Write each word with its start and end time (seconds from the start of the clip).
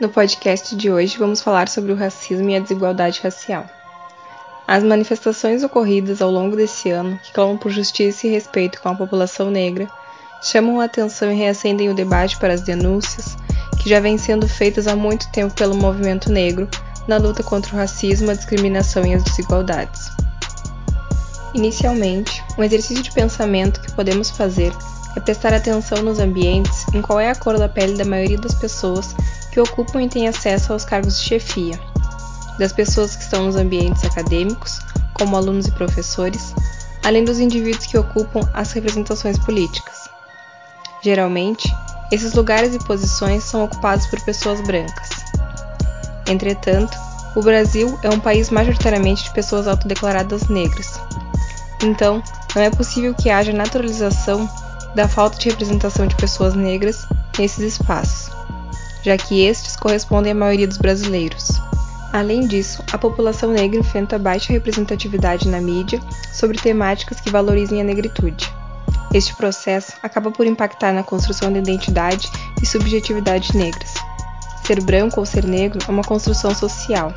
No 0.00 0.08
podcast 0.08 0.74
de 0.74 0.90
hoje 0.90 1.18
vamos 1.18 1.42
falar 1.42 1.68
sobre 1.68 1.92
o 1.92 1.94
racismo 1.94 2.48
e 2.48 2.56
a 2.56 2.58
desigualdade 2.58 3.20
racial. 3.22 3.66
As 4.66 4.82
manifestações 4.82 5.62
ocorridas 5.62 6.22
ao 6.22 6.30
longo 6.30 6.56
desse 6.56 6.88
ano, 6.88 7.20
que 7.22 7.34
clamam 7.34 7.58
por 7.58 7.70
justiça 7.70 8.26
e 8.26 8.30
respeito 8.30 8.80
com 8.80 8.88
a 8.88 8.94
população 8.94 9.50
negra, 9.50 9.86
chamam 10.42 10.80
a 10.80 10.84
atenção 10.84 11.30
e 11.30 11.34
reacendem 11.34 11.90
o 11.90 11.94
debate 11.94 12.38
para 12.38 12.54
as 12.54 12.62
denúncias 12.62 13.36
que 13.78 13.90
já 13.90 14.00
vêm 14.00 14.16
sendo 14.16 14.48
feitas 14.48 14.86
há 14.86 14.96
muito 14.96 15.30
tempo 15.32 15.52
pelo 15.52 15.76
movimento 15.76 16.32
negro 16.32 16.66
na 17.06 17.18
luta 17.18 17.42
contra 17.42 17.74
o 17.74 17.78
racismo, 17.78 18.30
a 18.30 18.34
discriminação 18.34 19.04
e 19.04 19.12
as 19.12 19.22
desigualdades. 19.22 20.10
Inicialmente, 21.52 22.42
um 22.56 22.64
exercício 22.64 23.02
de 23.02 23.12
pensamento 23.12 23.82
que 23.82 23.92
podemos 23.92 24.30
fazer 24.30 24.72
é 25.14 25.20
prestar 25.20 25.52
atenção 25.52 26.02
nos 26.02 26.18
ambientes 26.18 26.86
em 26.94 27.02
qual 27.02 27.20
é 27.20 27.30
a 27.30 27.34
cor 27.34 27.58
da 27.58 27.68
pele 27.68 27.98
da 27.98 28.04
maioria 28.04 28.38
das 28.38 28.54
pessoas 28.54 29.14
que 29.50 29.60
ocupam 29.60 30.02
e 30.02 30.08
têm 30.08 30.28
acesso 30.28 30.72
aos 30.72 30.84
cargos 30.84 31.18
de 31.18 31.24
chefia, 31.24 31.78
das 32.58 32.72
pessoas 32.72 33.16
que 33.16 33.22
estão 33.22 33.46
nos 33.46 33.56
ambientes 33.56 34.04
acadêmicos, 34.04 34.80
como 35.14 35.36
alunos 35.36 35.66
e 35.66 35.72
professores, 35.72 36.54
além 37.04 37.24
dos 37.24 37.40
indivíduos 37.40 37.86
que 37.86 37.98
ocupam 37.98 38.48
as 38.52 38.72
representações 38.72 39.38
políticas. 39.38 40.08
Geralmente, 41.02 41.72
esses 42.12 42.34
lugares 42.34 42.74
e 42.74 42.84
posições 42.84 43.44
são 43.44 43.64
ocupados 43.64 44.06
por 44.06 44.20
pessoas 44.22 44.60
brancas. 44.60 45.08
Entretanto, 46.28 46.96
o 47.34 47.42
Brasil 47.42 47.98
é 48.02 48.10
um 48.10 48.20
país 48.20 48.50
majoritariamente 48.50 49.24
de 49.24 49.32
pessoas 49.32 49.66
autodeclaradas 49.66 50.48
negras. 50.48 51.00
Então, 51.82 52.22
não 52.54 52.62
é 52.62 52.70
possível 52.70 53.14
que 53.14 53.30
haja 53.30 53.52
naturalização 53.52 54.48
da 54.94 55.08
falta 55.08 55.38
de 55.38 55.48
representação 55.48 56.06
de 56.06 56.16
pessoas 56.16 56.54
negras 56.54 57.06
nesses 57.38 57.74
espaços 57.74 58.29
já 59.02 59.16
que 59.16 59.42
estes 59.44 59.76
correspondem 59.76 60.32
à 60.32 60.34
maioria 60.34 60.66
dos 60.66 60.78
brasileiros. 60.78 61.60
Além 62.12 62.46
disso, 62.46 62.82
a 62.92 62.98
população 62.98 63.52
negra 63.52 63.78
enfrenta 63.78 64.18
baixa 64.18 64.52
representatividade 64.52 65.48
na 65.48 65.60
mídia 65.60 66.00
sobre 66.32 66.58
temáticas 66.58 67.20
que 67.20 67.30
valorizem 67.30 67.80
a 67.80 67.84
negritude. 67.84 68.52
Este 69.14 69.34
processo 69.34 69.92
acaba 70.02 70.30
por 70.30 70.46
impactar 70.46 70.92
na 70.92 71.02
construção 71.02 71.52
da 71.52 71.58
identidade 71.58 72.30
e 72.60 72.66
subjetividade 72.66 73.56
negras. 73.56 73.94
Ser 74.64 74.80
branco 74.82 75.20
ou 75.20 75.26
ser 75.26 75.44
negro 75.44 75.80
é 75.86 75.90
uma 75.90 76.02
construção 76.02 76.54
social. 76.54 77.12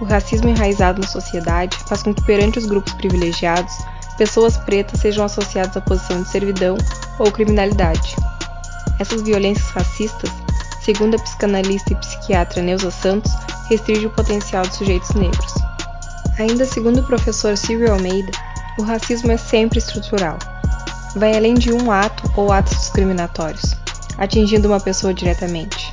O 0.00 0.04
racismo 0.04 0.48
enraizado 0.48 1.00
na 1.00 1.06
sociedade 1.06 1.76
faz 1.86 2.02
com 2.02 2.12
que, 2.12 2.24
perante 2.24 2.58
os 2.58 2.66
grupos 2.66 2.92
privilegiados, 2.94 3.72
pessoas 4.18 4.56
pretas 4.56 5.00
sejam 5.00 5.24
associadas 5.24 5.76
à 5.76 5.80
posição 5.80 6.22
de 6.22 6.28
servidão 6.28 6.76
ou 7.18 7.30
criminalidade. 7.30 8.16
Essas 8.98 9.22
violências 9.22 9.68
racistas 9.70 10.30
segundo 10.84 11.14
a 11.14 11.18
psicanalista 11.18 11.92
e 11.92 11.96
psiquiatra 11.96 12.62
Neuza 12.62 12.90
Santos, 12.90 13.32
restringe 13.68 14.06
o 14.06 14.10
potencial 14.10 14.66
dos 14.66 14.76
sujeitos 14.76 15.10
negros. 15.14 15.54
Ainda 16.38 16.64
segundo 16.64 17.00
o 17.00 17.06
professor 17.06 17.56
Silvio 17.56 17.92
Almeida, 17.92 18.32
o 18.78 18.82
racismo 18.82 19.30
é 19.30 19.36
sempre 19.36 19.78
estrutural. 19.78 20.38
Vai 21.14 21.36
além 21.36 21.54
de 21.54 21.72
um 21.72 21.90
ato 21.92 22.30
ou 22.36 22.50
atos 22.50 22.76
discriminatórios, 22.78 23.76
atingindo 24.18 24.68
uma 24.68 24.80
pessoa 24.80 25.12
diretamente. 25.12 25.92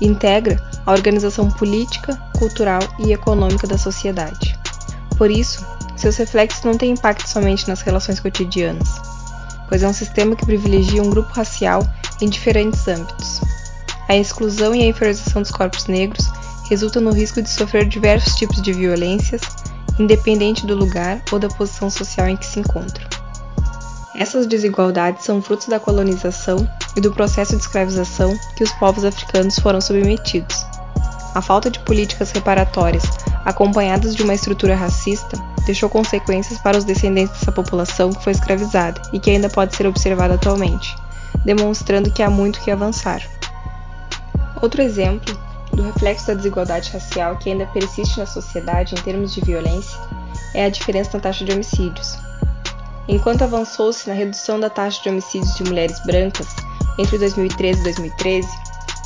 Integra 0.00 0.62
a 0.84 0.92
organização 0.92 1.50
política, 1.50 2.16
cultural 2.38 2.80
e 2.98 3.12
econômica 3.12 3.66
da 3.66 3.78
sociedade. 3.78 4.58
Por 5.16 5.30
isso, 5.30 5.66
seus 5.96 6.16
reflexos 6.16 6.64
não 6.64 6.76
têm 6.76 6.92
impacto 6.92 7.28
somente 7.28 7.68
nas 7.68 7.80
relações 7.80 8.20
cotidianas, 8.20 8.88
pois 9.68 9.82
é 9.82 9.88
um 9.88 9.92
sistema 9.92 10.36
que 10.36 10.44
privilegia 10.44 11.02
um 11.02 11.10
grupo 11.10 11.32
racial 11.32 11.82
em 12.20 12.28
diferentes 12.28 12.86
âmbitos. 12.86 13.40
A 14.12 14.16
exclusão 14.18 14.74
e 14.74 14.82
a 14.82 14.86
inferiorização 14.86 15.40
dos 15.40 15.50
corpos 15.50 15.86
negros 15.86 16.28
resulta 16.68 17.00
no 17.00 17.14
risco 17.14 17.40
de 17.40 17.48
sofrer 17.48 17.86
diversos 17.86 18.34
tipos 18.34 18.60
de 18.60 18.70
violências, 18.70 19.40
independente 19.98 20.66
do 20.66 20.74
lugar 20.74 21.22
ou 21.32 21.38
da 21.38 21.48
posição 21.48 21.88
social 21.88 22.28
em 22.28 22.36
que 22.36 22.44
se 22.44 22.60
encontram. 22.60 23.08
Essas 24.14 24.46
desigualdades 24.46 25.24
são 25.24 25.40
frutos 25.40 25.66
da 25.66 25.80
colonização 25.80 26.68
e 26.94 27.00
do 27.00 27.10
processo 27.10 27.56
de 27.56 27.62
escravização 27.62 28.38
que 28.54 28.62
os 28.62 28.70
povos 28.72 29.02
africanos 29.02 29.58
foram 29.58 29.80
submetidos. 29.80 30.66
A 31.34 31.40
falta 31.40 31.70
de 31.70 31.78
políticas 31.78 32.32
reparatórias, 32.32 33.04
acompanhadas 33.46 34.14
de 34.14 34.22
uma 34.22 34.34
estrutura 34.34 34.76
racista, 34.76 35.38
deixou 35.64 35.88
consequências 35.88 36.60
para 36.60 36.76
os 36.76 36.84
descendentes 36.84 37.32
dessa 37.38 37.50
população 37.50 38.12
que 38.12 38.22
foi 38.22 38.34
escravizada 38.34 39.00
e 39.10 39.18
que 39.18 39.30
ainda 39.30 39.48
pode 39.48 39.74
ser 39.74 39.86
observada 39.86 40.34
atualmente, 40.34 40.94
demonstrando 41.46 42.10
que 42.10 42.22
há 42.22 42.28
muito 42.28 42.60
que 42.60 42.70
avançar. 42.70 43.22
Outro 44.62 44.80
exemplo 44.80 45.36
do 45.72 45.82
reflexo 45.82 46.28
da 46.28 46.34
desigualdade 46.34 46.92
racial 46.92 47.36
que 47.36 47.50
ainda 47.50 47.66
persiste 47.66 48.20
na 48.20 48.26
sociedade 48.26 48.94
em 48.94 49.02
termos 49.02 49.34
de 49.34 49.40
violência 49.40 49.98
é 50.54 50.64
a 50.64 50.68
diferença 50.68 51.10
na 51.14 51.20
taxa 51.20 51.44
de 51.44 51.50
homicídios. 51.50 52.16
Enquanto 53.08 53.42
avançou-se 53.42 54.08
na 54.08 54.14
redução 54.14 54.60
da 54.60 54.70
taxa 54.70 55.02
de 55.02 55.08
homicídios 55.08 55.52
de 55.56 55.64
mulheres 55.64 55.98
brancas 56.06 56.46
entre 56.96 57.18
2013 57.18 57.80
e 57.80 57.82
2013, 57.82 58.48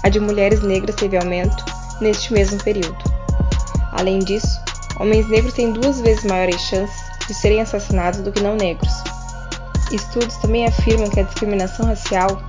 a 0.02 0.08
de 0.10 0.20
mulheres 0.20 0.62
negras 0.62 0.94
teve 0.94 1.16
aumento 1.16 1.64
neste 2.02 2.34
mesmo 2.34 2.62
período. 2.62 2.98
Além 3.92 4.18
disso, 4.18 4.60
homens 5.00 5.26
negros 5.30 5.54
têm 5.54 5.72
duas 5.72 6.02
vezes 6.02 6.24
maiores 6.24 6.60
chances 6.60 7.00
de 7.26 7.32
serem 7.32 7.62
assassinados 7.62 8.20
do 8.20 8.30
que 8.30 8.42
não 8.42 8.56
negros. 8.56 8.92
Estudos 9.90 10.36
também 10.36 10.66
afirmam 10.66 11.08
que 11.08 11.20
a 11.20 11.22
discriminação 11.22 11.86
racial 11.86 12.42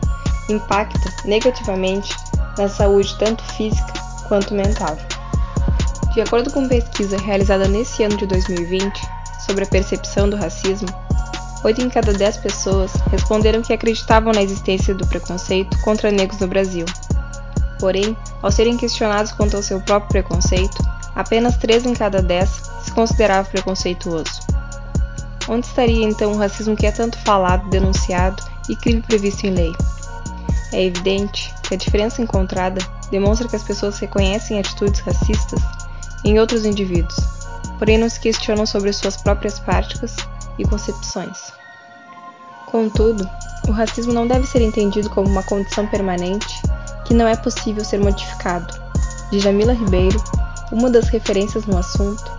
impacta 0.49 1.13
negativamente 1.25 2.13
na 2.57 2.67
saúde 2.67 3.15
tanto 3.17 3.43
física 3.53 3.93
quanto 4.27 4.53
mental. 4.53 4.97
De 6.13 6.21
acordo 6.21 6.51
com 6.51 6.67
pesquisa 6.67 7.17
realizada 7.17 7.67
nesse 7.67 8.03
ano 8.03 8.17
de 8.17 8.25
2020 8.25 8.99
sobre 9.45 9.63
a 9.63 9.67
percepção 9.67 10.29
do 10.29 10.35
racismo, 10.35 10.87
8 11.63 11.81
em 11.81 11.89
cada 11.89 12.13
10 12.13 12.37
pessoas 12.37 12.91
responderam 13.11 13.61
que 13.61 13.73
acreditavam 13.73 14.31
na 14.31 14.41
existência 14.41 14.93
do 14.93 15.05
preconceito 15.07 15.77
contra 15.81 16.11
negros 16.11 16.39
no 16.39 16.47
Brasil. 16.47 16.85
Porém, 17.79 18.15
ao 18.41 18.51
serem 18.51 18.77
questionados 18.77 19.31
quanto 19.31 19.55
ao 19.55 19.63
seu 19.63 19.79
próprio 19.81 20.09
preconceito, 20.09 20.77
apenas 21.15 21.57
3 21.57 21.85
em 21.85 21.93
cada 21.93 22.21
10 22.21 22.49
se 22.83 22.91
considerava 22.91 23.49
preconceituoso. 23.49 24.41
Onde 25.47 25.65
estaria 25.65 26.05
então 26.05 26.33
o 26.33 26.37
racismo 26.37 26.75
que 26.75 26.85
é 26.85 26.91
tanto 26.91 27.17
falado, 27.19 27.69
denunciado 27.69 28.43
e 28.69 28.75
crime 28.75 29.01
previsto 29.01 29.45
em 29.45 29.51
lei? 29.51 29.86
É 30.71 30.83
evidente 30.83 31.53
que 31.63 31.75
a 31.75 31.77
diferença 31.77 32.21
encontrada 32.21 32.81
demonstra 33.09 33.47
que 33.47 33.55
as 33.55 33.63
pessoas 33.63 33.97
reconhecem 33.99 34.59
atitudes 34.59 34.99
racistas 34.99 35.61
em 36.25 36.39
outros 36.39 36.65
indivíduos, 36.65 37.15
porém 37.79 37.97
não 37.97 38.09
se 38.09 38.19
questionam 38.19 38.65
sobre 38.65 38.91
suas 38.91 39.17
próprias 39.17 39.59
práticas 39.59 40.15
e 40.57 40.65
concepções. 40.65 41.53
Contudo, 42.65 43.27
o 43.67 43.71
racismo 43.71 44.11
não 44.11 44.27
deve 44.27 44.45
ser 44.45 44.61
entendido 44.61 45.09
como 45.09 45.29
uma 45.29 45.43
condição 45.43 45.87
permanente 45.87 46.61
que 47.05 47.13
não 47.13 47.27
é 47.27 47.35
possível 47.35 47.83
ser 47.85 47.99
modificado. 47.99 48.73
De 49.31 49.39
Jamila 49.39 49.73
Ribeiro, 49.73 50.21
uma 50.71 50.89
das 50.89 51.07
referências 51.07 51.65
no 51.65 51.77
assunto, 51.77 52.29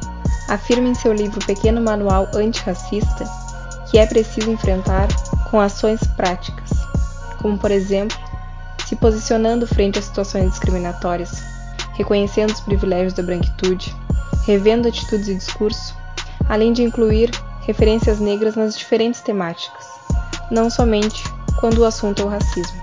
afirma 0.49 0.89
em 0.89 0.95
seu 0.95 1.13
livro 1.13 1.45
Pequeno 1.47 1.81
Manual 1.81 2.29
Antirracista 2.35 3.25
que 3.91 3.99
é 3.99 4.07
preciso 4.07 4.51
enfrentar 4.51 5.09
com 5.51 5.59
ações 5.59 6.01
práticas 6.17 6.68
como 7.41 7.59
por 7.59 7.71
exemplo, 7.71 8.17
se 8.87 8.97
posicionando 8.97 9.67
frente 9.67 9.99
a 9.99 10.03
situações 10.03 10.51
discriminatórias, 10.51 11.43
reconhecendo 11.95 12.51
os 12.51 12.61
privilégios 12.61 13.13
da 13.13 13.23
branquitude, 13.23 13.95
revendo 14.47 14.89
atitudes 14.89 15.29
e 15.29 15.35
discurso, 15.35 15.95
além 16.49 16.73
de 16.73 16.83
incluir 16.83 17.31
referências 17.61 18.19
negras 18.19 18.57
nas 18.57 18.79
diferentes 18.79 19.21
temáticas, 19.21 19.85
não 20.51 20.71
somente 20.71 21.23
quando 21.61 21.79
o 21.79 21.85
assunto 21.85 22.23
é 22.23 22.25
o 22.25 22.29
racismo. 22.29 22.81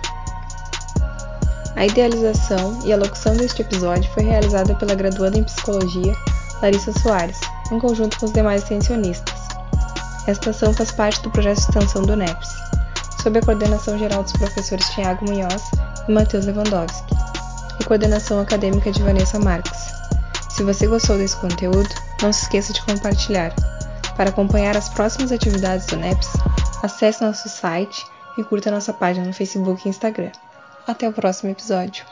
A 1.75 1.85
idealização 1.85 2.79
e 2.85 2.93
a 2.93 2.97
locução 2.97 3.35
deste 3.35 3.61
episódio 3.61 4.09
foi 4.13 4.23
realizada 4.23 4.75
pela 4.75 4.95
graduanda 4.95 5.37
em 5.37 5.43
psicologia 5.43 6.13
Larissa 6.61 6.93
Soares, 6.99 7.39
em 7.71 7.79
conjunto 7.79 8.17
com 8.19 8.27
os 8.27 8.31
demais 8.31 8.61
extensionistas. 8.61 9.35
Esta 10.27 10.51
ação 10.51 10.73
faz 10.73 10.91
parte 10.91 11.21
do 11.21 11.31
projeto 11.31 11.57
de 11.57 11.63
extensão 11.63 12.03
do 12.03 12.15
NEPS 12.15 12.64
sob 13.25 13.39
a 13.39 13.41
coordenação 13.41 13.97
geral 13.97 14.21
dos 14.21 14.33
professores 14.33 14.87
Tiago 14.91 15.25
Munhoz 15.25 15.63
e 16.07 16.11
Matheus 16.11 16.45
Lewandowski, 16.45 17.15
e 17.79 17.83
coordenação 17.83 18.39
acadêmica 18.39 18.91
de 18.91 19.01
Vanessa 19.01 19.39
Marques. 19.39 19.95
Se 20.51 20.61
você 20.61 20.85
gostou 20.85 21.17
desse 21.17 21.35
conteúdo, 21.37 21.89
não 22.21 22.31
se 22.31 22.43
esqueça 22.43 22.71
de 22.71 22.85
compartilhar. 22.85 23.51
Para 24.15 24.29
acompanhar 24.29 24.77
as 24.77 24.89
próximas 24.89 25.31
atividades 25.31 25.87
do 25.87 25.97
NEPS, 25.97 26.33
acesse 26.83 27.23
nosso 27.23 27.49
site 27.49 28.05
e 28.37 28.43
curta 28.43 28.69
nossa 28.69 28.93
página 28.93 29.25
no 29.25 29.33
Facebook 29.33 29.81
e 29.83 29.89
Instagram. 29.89 30.31
Até 30.85 31.09
o 31.09 31.11
próximo 31.11 31.49
episódio. 31.49 32.05